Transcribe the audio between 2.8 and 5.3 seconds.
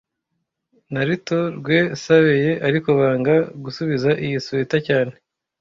banga gusubiza iyi swater cyane